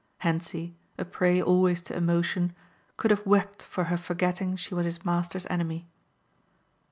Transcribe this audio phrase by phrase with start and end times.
[0.23, 2.55] Hentzi, a prey always to emotion,
[2.97, 5.87] could have wept for her forgetting she was his master's enemy.